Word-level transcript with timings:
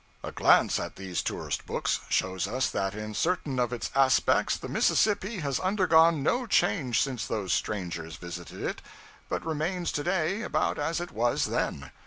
A 0.23 0.31
glance 0.31 0.79
at 0.79 0.95
these 0.95 1.21
tourist 1.21 1.67
books 1.67 1.99
shows 2.09 2.47
us 2.47 2.71
that 2.71 2.95
in 2.95 3.13
certain 3.13 3.59
of 3.59 3.71
its 3.71 3.91
aspects 3.93 4.57
the 4.57 4.67
Mississippi 4.67 5.41
has 5.41 5.59
undergone 5.59 6.23
no 6.23 6.47
change 6.47 6.99
since 6.99 7.27
those 7.27 7.53
strangers 7.53 8.15
visited 8.15 8.63
it, 8.63 8.81
but 9.29 9.45
remains 9.45 9.91
to 9.91 10.03
day 10.03 10.41
about 10.41 10.79
as 10.79 10.99
it 10.99 11.11
was 11.11 11.45
then. 11.45 11.91